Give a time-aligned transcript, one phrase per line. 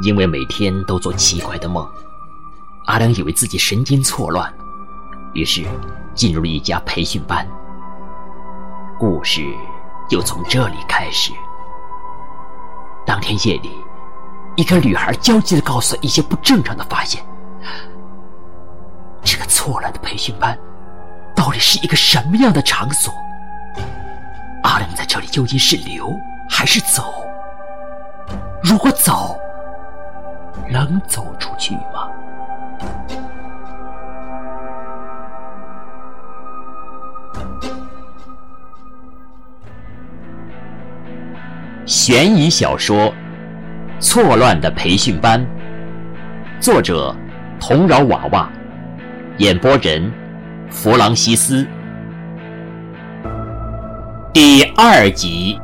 [0.00, 1.86] 因为每天都做奇怪的梦，
[2.86, 4.52] 阿良以为自己神经错乱，
[5.34, 5.66] 于是
[6.14, 7.46] 进入了一家培训班。
[8.98, 9.42] 故事
[10.08, 11.32] 就从这里开始。
[13.04, 13.70] 当天夜里，
[14.56, 17.24] 一个女孩焦急地告诉一些不正常的发现。
[19.24, 20.56] 这个错乱的培训班，
[21.34, 23.12] 到底是一个什么样的场所？
[24.62, 26.12] 阿良在这里究竟是留
[26.48, 27.12] 还是走？
[28.62, 29.38] 如果走，
[30.70, 32.08] 能走出去吗？
[41.86, 42.96] 悬疑小说
[43.98, 45.40] 《错乱的培训班》，
[46.60, 47.14] 作者：
[47.58, 48.50] 童饶娃娃，
[49.38, 50.12] 演播人：
[50.68, 51.66] 弗朗西斯。
[54.34, 55.58] 第二集。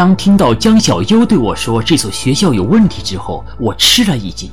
[0.00, 4.50] 当听到江小优对我说这所学校有问题之后，我吃了一惊。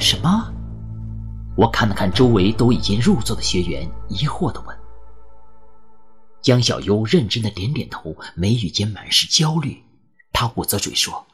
[0.00, 0.52] 什么？
[1.56, 4.76] 我看了看周围都已经入座的学员，疑惑的问。
[6.42, 9.84] 江小优认真的点点头，眉宇间满是焦虑。
[10.32, 11.28] 他捂着嘴说：“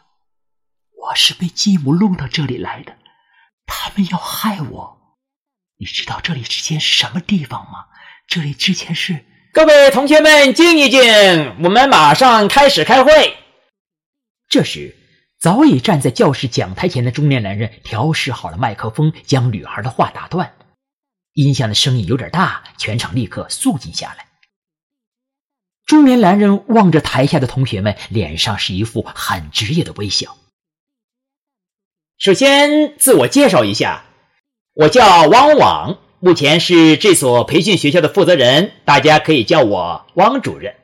[1.08, 2.98] 我是被继母弄到这里来的，
[3.64, 4.98] 他们要害我。
[5.78, 7.86] 你知道这里之前是什么地方吗？
[8.26, 9.24] 这里之前是……
[9.52, 11.00] 各位同学们，静一静，
[11.62, 13.34] 我们马上开始开会。”
[14.48, 14.94] 这时，
[15.40, 20.54] 早已站在教室讲台前的中年男人调试好了麦克风，将女孩的话打断。
[21.32, 24.26] 音响的声音有点大，全场立刻肃静下来。
[25.86, 30.36] 中年男人望着台下的同学们，脸上是一副很职业的微笑。
[32.18, 34.04] 首先，自我介绍一下，
[34.74, 40.74] 我叫汪网，目前是这所培训学校的负责人，大家可以叫我汪主任。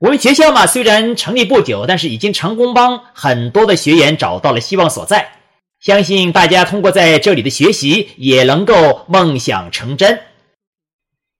[0.00, 5.32] 我们学校嘛，虽然成立不久，但是已经成功帮很多的学员找到了希望所在。
[5.80, 10.20] 相信大家通过在这里的学习，也能够梦想成真。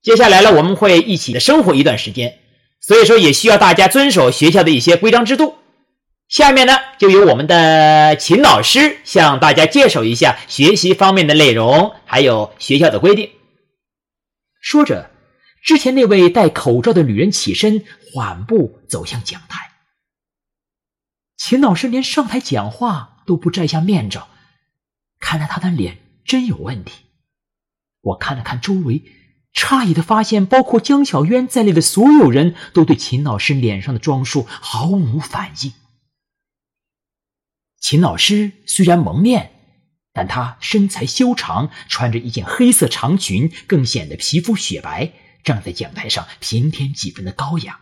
[0.03, 2.39] 接下来呢，我们会一起的生活一段时间。
[2.81, 5.55] 所以说，也需要大家遵守学校的一些规章制度。
[6.29, 13.31] 下面呢，就由我们的秦老师向大家介绍一下学习方面的内容，还有学校的规定。
[14.61, 15.11] 说着，
[15.65, 19.71] 之前那位戴口罩的女人起身，缓步走向讲台。
[21.39, 24.29] 秦老师连上台讲话都不摘下面罩，
[25.19, 25.97] 看来他的脸
[26.27, 27.07] 真有问题。
[28.03, 29.03] 我看了看周围。
[29.55, 35.73] 诧异的发现，包括江小渊在内的所有人都对秦老师脸上的装束毫无反应。
[37.81, 39.53] 秦老师虽然蒙面，
[40.13, 45.13] 但他身材修长，穿着一件黑色长裙，更显得皮肤雪白，
[45.45, 47.81] 站在讲台上平添几分的高雅。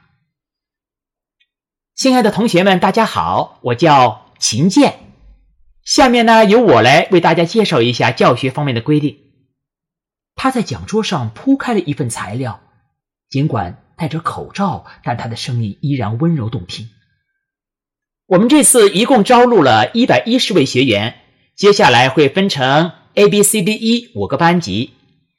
[1.95, 5.01] 亲爱的同学们，大家好，我叫秦剑。
[5.83, 9.19] 下面呢，由我来为大家介绍一下教学方面的规定。
[10.35, 12.61] 他在讲桌上铺开了一份材料，
[13.31, 16.91] 尽管戴着口罩，但他的声音依然温柔动听。
[18.27, 21.21] 我们这次一共招录了一百一十位学员，
[21.55, 24.95] 接下来会分成 A、B、C、D、E 五个班级，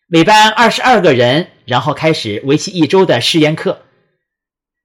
[0.07, 3.81] 每班二十二个人，然后开始为期一周的试验课。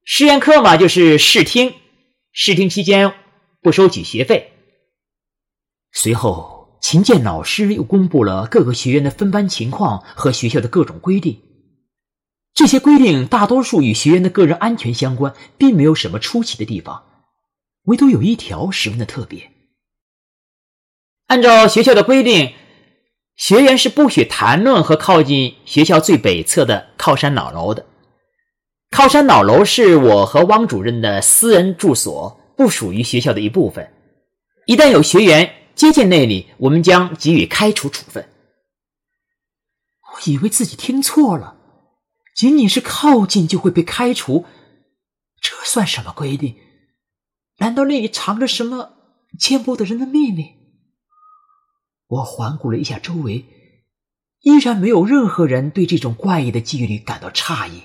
[0.04, 1.74] 试验课嘛，就是试听，
[2.32, 3.12] 试听期间
[3.60, 4.52] 不收取学费。
[5.92, 6.60] 随后。
[6.82, 11.40] 秦建老师又公布了各个学员的分班情况和学校的各种规定。
[12.54, 17.04] 这些规定大多数与学员的个人安全相关，并没有什么出奇的地方。
[17.84, 19.50] 唯独有一条十分的特别。
[21.26, 22.54] 按照学校的规定，
[23.36, 27.86] 学员是不许谈论和靠近学校最北侧的靠山老楼的。
[28.90, 33.90] 靠山老楼是我和汪主任的私人住所，不属于学校的一部分。
[34.66, 38.28] 一旦有学员，接近那里，我们将给予开除处分。
[40.12, 41.56] 我以为自己听错了，
[42.36, 44.44] 仅仅是靠近就会被开除，
[45.40, 46.54] 这算什么规定？
[47.62, 48.90] 难道那里藏着什么
[49.38, 50.56] 见不得人的秘密？
[52.08, 53.46] 我环顾了一下周围，
[54.40, 57.84] 依然没有任何人对这种怪异的纪律感到诧异。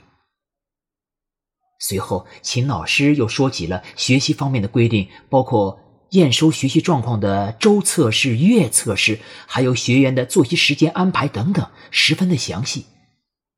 [1.79, 5.79] 随后，秦老师又说起了学习方面的规定，包括。
[6.11, 12.85] 验收学习状况的周测试、月测试，还有学员的作息时间安排等等，十分的详细，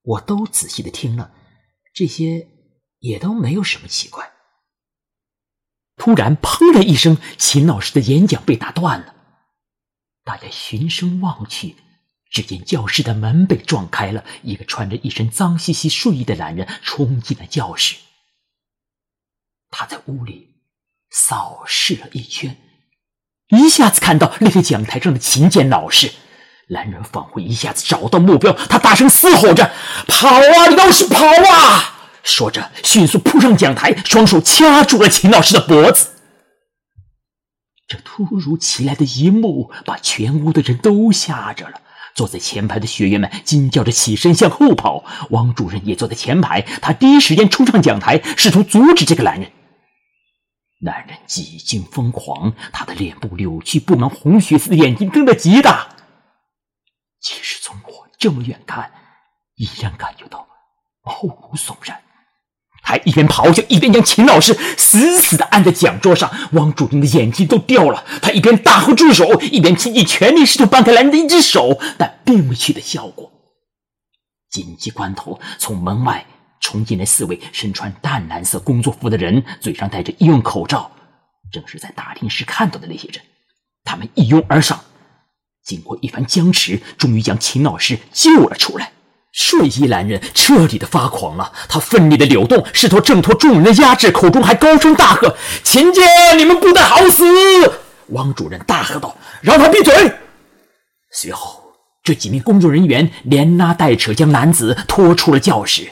[0.01, 1.31] 我都仔细的听了，
[1.93, 2.47] 这些
[2.97, 4.31] 也都没有什么奇怪。
[5.99, 9.13] 突然，砰的一声，秦老师的演讲被打断了，
[10.23, 11.75] 大家循声望去，
[12.31, 17.97] 只见教室的门被撞开了，一个穿着一身脏兮兮睡衣的男人冲进了教室。
[19.69, 20.55] 他在屋里
[21.11, 22.57] 扫视了一圈，
[23.49, 26.13] 一下子看到那个讲台上的秦剑老师。
[26.69, 29.69] 男人仿佛一下子找到目标，他大声嘶吼着
[30.07, 31.95] ：“跑啊，你倒是跑啊！”
[32.29, 36.11] 说着，迅速扑上讲台，双手掐住了秦老师的脖子。
[37.87, 41.81] 这突如其来的一幕，把全屋的人都吓着了。
[42.13, 45.03] 坐在前排的学员们惊叫着起身向后跑。
[45.31, 49.51] 王主任也坐在前排，他第一时间冲上讲台，试图阻止这个男人。
[50.81, 55.89] 男人几近疯狂，他的脸部扭曲布满红血丝眼睛瞪得极大。
[57.19, 58.91] 即使从我这么远看，
[59.55, 60.47] 依然感觉到
[61.03, 61.99] 毛骨悚然。
[62.89, 66.27] 还一边咆哮，一边将秦老师死死的按在讲桌上。
[66.53, 68.03] 汪主任的眼睛都掉了。
[68.19, 73.31] 他一边大呼住手，一边倾尽全力试图掰开男人的一只手，但并未取得效果。
[74.49, 76.25] 紧急关头，从门外
[76.59, 80.89] 冲进来四位身穿淡蓝色工作服的人，嘴上戴着医用口罩，
[81.51, 83.21] 正是在大厅时看到的那些人。
[83.83, 84.83] 他们一拥而上，
[85.63, 88.93] 经过一番僵持，终于将秦老师救了出来。
[89.31, 96.03] 睡衣男人彻底的发狂了，他奋力的扭动，试图挣脱众人的压制，口中还高声大喝：“秦剑，
[96.37, 97.23] 你们不得好死！”
[98.09, 99.93] 汪主任大喝道：“让他闭嘴！”
[101.13, 101.61] 随后，
[102.03, 105.91] 这几名工作人员连拉带扯，将男子拖出了教室。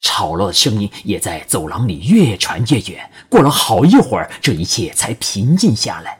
[0.00, 3.10] 吵闹的声音也在走廊里越传越远。
[3.28, 6.18] 过了好一会儿，这一切才平静下来。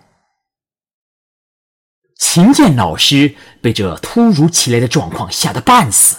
[2.18, 6.16] 秦剑老师被这突如其来的状况吓得半死。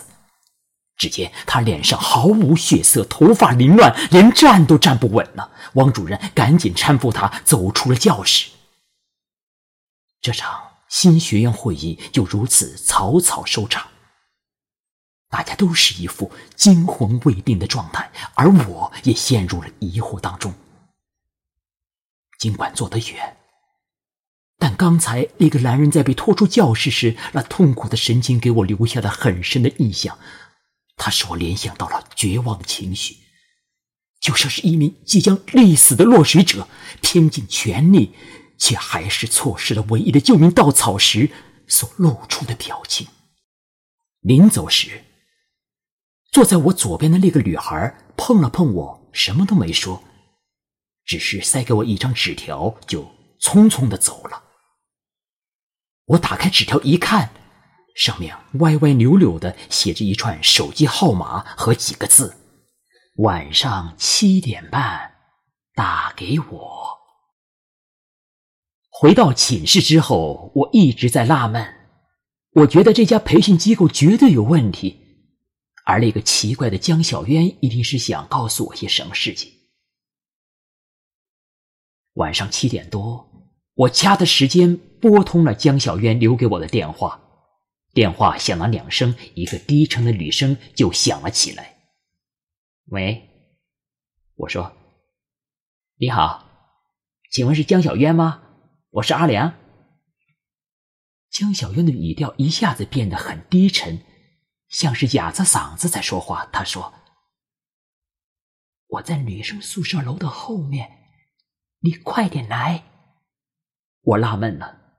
[1.00, 5.50] 只见他脸上毫无血色，头发凌乱，连站都站不稳了。
[5.74, 8.50] 王主任赶紧搀扶他走出了教室。
[10.22, 10.60] 这场
[10.90, 13.88] 新学院会议就如此草草收场。
[15.30, 20.54] 大家都是一副惊魂未定的状态，而我也陷入了疑惑当中。
[22.40, 23.38] 尽管坐得远，
[24.58, 30.18] 但刚才那个男人在被拖出教室时，那痛苦的神情给我留下了很深的印象。
[31.00, 33.16] 他使我联想到了绝望的情绪，
[34.20, 36.68] 就像是一名即将溺死的落水者，
[37.02, 38.14] 拼尽全力，
[38.58, 41.32] 却还是错失了唯一的救命稻草时
[41.68, 43.08] 所露出的表情。
[44.20, 45.06] 临走时，
[46.34, 50.04] 坐在我左边的那个女孩碰了碰我，什么都没说，
[51.06, 53.04] 只是塞给我一张纸条，就
[53.40, 54.44] 匆匆的走了。
[56.08, 57.32] 我打开纸条一看。
[58.00, 62.34] 上面歪歪扭扭的写着一串手机号码和几个字
[63.20, 65.16] ：“晚上七点半
[65.74, 66.98] 打给我。”
[68.90, 71.76] 回到寝室之后，我一直在纳闷，
[72.54, 74.98] 我觉得这家培训机构绝对有问题，
[75.84, 79.52] 而那个奇怪的江小渊一定是想告诉我些什么事情。
[82.14, 83.30] 晚上七点多，
[83.74, 87.26] 我掐的时间拨通了江小渊留给我的电话。
[87.94, 91.78] 电话响了两声，一个低沉的女声就响了起来。
[92.92, 93.30] “喂，
[94.36, 94.76] 我说，
[95.96, 96.48] 你好，
[97.32, 98.44] 请问是江小渊吗？
[98.92, 99.54] 我是阿良。”
[101.30, 104.04] 江小渊的语调一下子变得很低沉，
[104.68, 106.46] 像是哑着嗓子在说话。
[106.52, 106.94] 他说
[108.88, 110.90] ：“我在女生宿舍楼的后面，
[111.80, 112.84] 你快点来。”
[114.02, 114.98] 我纳闷了，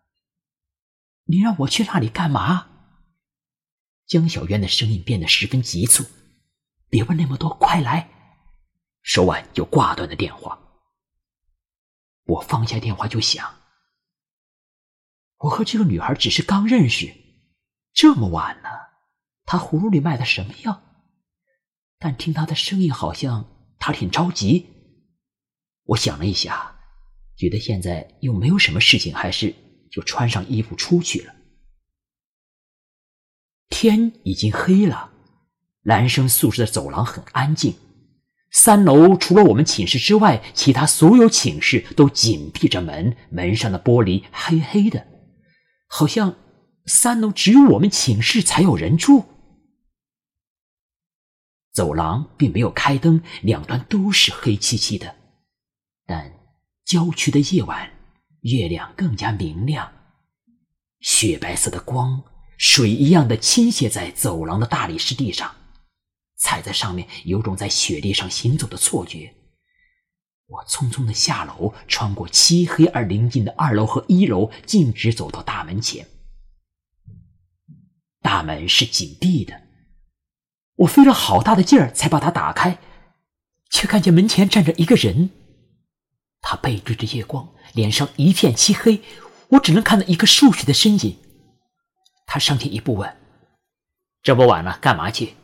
[1.24, 2.69] 你让我去那里干嘛？
[4.10, 6.04] 江小渊的声音变得十分急促
[6.90, 8.10] ，“别问那么多，快来！”
[9.02, 10.58] 说完就挂断了电话。
[12.24, 13.54] 我放下电话就想：
[15.36, 17.14] 我和这个女孩只是刚认识，
[17.92, 18.68] 这么晚了，
[19.44, 20.82] 她葫芦里卖的什么药？
[22.00, 23.48] 但听她的声音，好像
[23.78, 24.66] 她挺着急。
[25.84, 26.80] 我想了一下，
[27.36, 29.54] 觉得现在又没有什么事情，还是
[29.88, 31.36] 就穿上衣服出去了。
[33.82, 35.10] 天已经黑了，
[35.84, 37.76] 男生宿舍的走廊很安静。
[38.50, 45.06] 三楼除了我们寝室之外，其他所有寝室都紧闭着门，门上的玻璃黑黑的，
[45.88, 46.36] 好像
[46.84, 49.24] 三楼只有我们寝室才有人住。
[51.72, 55.16] 走廊并没有开灯，两端都是黑漆漆的，
[56.04, 56.30] 但
[56.84, 57.90] 郊区的夜晚，
[58.42, 59.90] 月亮更加明亮，
[61.00, 62.22] 雪白色的光。
[62.60, 65.56] 水一样的倾泻在走廊的大理石地上，
[66.36, 69.34] 踩在上面有种在雪地上行走的错觉。
[70.46, 76.06] 我匆匆的下楼，穿过漆黑而宁静的二楼和一楼，径直走到大门前。
[78.20, 79.62] 大门是紧闭的。
[80.76, 82.78] 我费了好大的劲儿才把它打开，
[83.70, 85.30] 却看见门前站着一个人。
[86.42, 89.00] 他背对着夜光，脸上一片漆黑，
[89.48, 91.16] 我只能看到一个瘦削的身影。
[92.32, 93.16] 他上前一步问
[94.22, 95.34] ：“这么晚了，干嘛去？”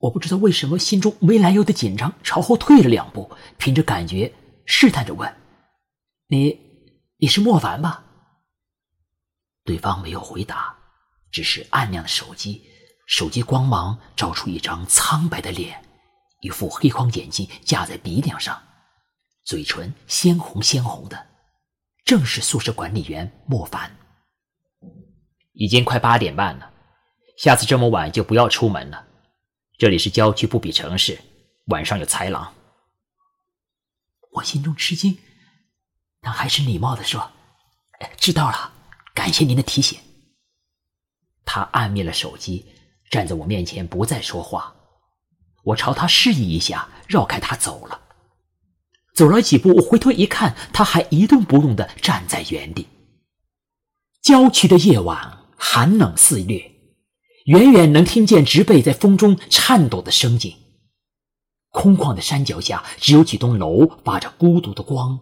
[0.00, 4.32] 我不知道为什么心中没来由的紧张，朝后退了两步，凭着感觉
[4.64, 5.36] 试探着问
[6.28, 6.58] ：“你，
[7.18, 8.06] 你是莫凡吧？”
[9.64, 10.74] 对方没有回答，
[11.30, 12.64] 只是暗亮的手机，
[13.06, 15.84] 手机光芒照出一张苍白的脸，
[16.40, 18.58] 一副黑框眼镜架在鼻梁上，
[19.44, 21.26] 嘴唇鲜红鲜红的，
[22.02, 23.94] 正是宿舍管理员莫凡。
[25.56, 26.70] 已经快八点半了，
[27.38, 29.06] 下次这么晚就不要出门了。
[29.78, 31.18] 这里是郊区，不比城市，
[31.66, 32.52] 晚上有豺狼。
[34.32, 35.16] 我心中吃惊，
[36.20, 37.30] 但还是礼貌的说
[38.20, 38.70] ：“知道了，
[39.14, 39.98] 感谢您的提醒。”
[41.46, 42.66] 他按灭了手机，
[43.10, 44.74] 站在我面前不再说话。
[45.64, 47.98] 我朝他示意一下，绕开他走了。
[49.14, 52.86] 走了几步，我回头一看，他还一动不动的站在原地。
[54.22, 56.72] 郊区的夜晚寒冷肆虐。
[57.46, 60.54] 远远能听见植被在风中颤抖的声音。
[61.70, 65.20] 空旷的山脚下，只有几栋楼发着孤独的光。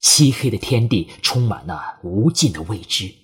[0.00, 3.14] 漆黑的天地充满了无尽的未知。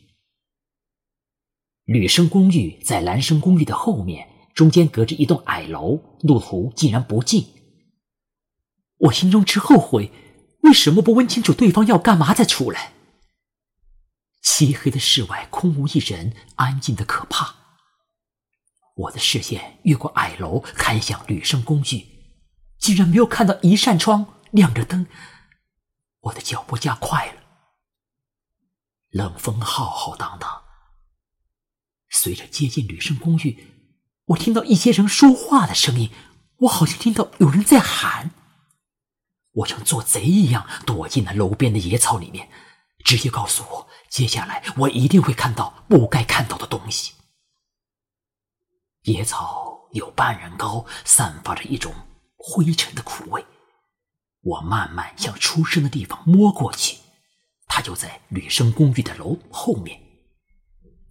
[1.86, 7.46] 女生公寓在男生公寓的后面，中间隔着一栋矮楼，路途竟然不近。
[8.98, 10.12] 我心中直后悔，
[10.60, 12.92] 为什么不问清楚对方要干嘛再出来？
[14.46, 17.56] 漆黑的室外空无一人，安静的可怕。
[18.94, 22.06] 我的视线越过矮楼，看向女生公寓，
[22.78, 25.08] 竟然没有看到一扇窗亮着灯。
[26.20, 27.42] 我的脚步加快了，
[29.10, 30.62] 冷风浩浩荡荡。
[32.08, 33.58] 随着接近女生公寓，
[34.26, 36.12] 我听到一些人说话的声音，
[36.58, 38.30] 我好像听到有人在喊。
[39.54, 42.48] 我像做贼一样躲进了楼边的野草里面，
[43.06, 47.12] 直接告诉我，接下来我一定会看到不该看到的东西。
[49.02, 51.94] 野草有半人高，散发着一种
[52.36, 53.46] 灰尘的苦味。
[54.42, 56.98] 我慢慢向出生的地方摸过去，
[57.68, 60.00] 它就在女生公寓的楼后面。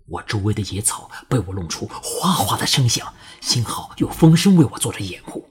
[0.09, 5.47] 我周围的野草被我弄出哗哗的声响，幸好有风声为我做着掩护。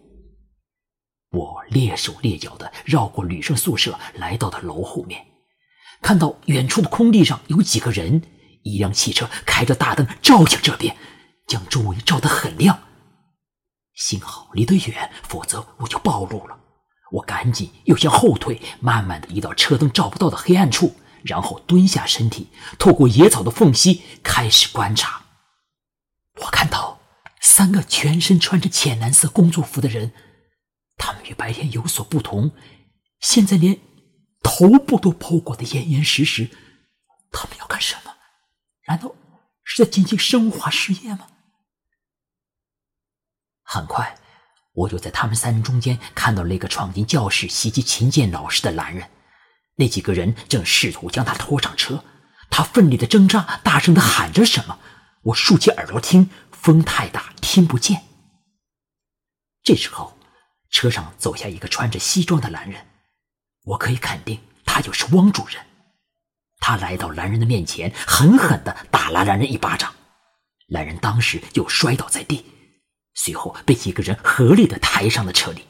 [1.30, 5.26] 我蹑手蹑脚的绕过女生宿舍，来到了楼后面，
[6.04, 8.20] 看到远处的空地上有几个人，
[8.62, 10.94] 一辆汽车开着大灯照向这边。
[11.46, 12.78] 将周围照得很亮，
[13.94, 16.58] 幸好离得远，否则我就暴露了。
[17.12, 25.22] 我赶紧又向后退，慢慢的移到车灯照不到的黑暗处，然后蹲下身体，透过野草的缝隙开始观察。
[26.40, 26.98] 我看到
[27.40, 30.12] 三个全身穿着浅蓝色工作服的人，
[30.96, 32.52] 他们与白天有所不同，
[33.20, 33.78] 现在连
[34.44, 36.48] 头部都包裹得严严实实。
[37.32, 38.14] 他们要干什么？
[38.86, 39.12] 难道
[39.64, 41.26] 是在进行生化实验吗？
[43.62, 44.16] 很快，
[44.74, 49.10] 我就在他们三人中间看到那个闯进教室袭击秦建老师的男人。
[49.76, 52.04] 那几个人正试图将他拖上车，
[52.50, 54.78] 他奋力的挣扎，大声的喊着什么。
[55.22, 58.04] 我竖起耳朵听，风太大，听不见。
[59.64, 60.16] 这时候，
[60.70, 62.86] 车上走下一个穿着西装的男人，
[63.64, 65.64] 我可以肯定他就是汪主任。
[66.58, 69.94] 他来到男人的面前，狠狠的打了男人一巴掌，
[70.68, 72.46] 男人当时就摔倒在地。
[73.14, 75.66] 随后被几个人合力的抬上了车里，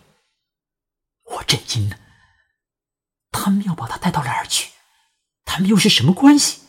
[1.25, 1.99] 我震惊了。
[3.33, 4.71] 他们要把他带到哪儿去？
[5.45, 6.63] 他们又是什么关系？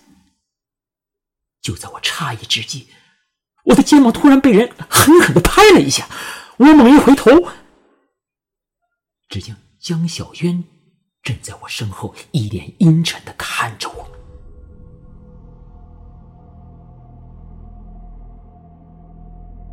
[1.61, 2.89] 就在我诧异之际，
[3.65, 6.09] 我的肩膀突然被人狠狠的拍了一下。
[6.57, 7.31] 我猛一回头，
[9.29, 10.63] 只见江小渊
[11.25, 14.05] 正在我身后，一脸阴沉的看着我。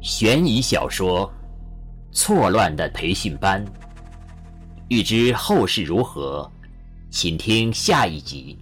[0.01, 1.31] 悬疑小说
[2.11, 3.63] 《错乱的培训班》，
[4.89, 6.51] 欲知后事如何，
[7.11, 8.59] 请听下一集。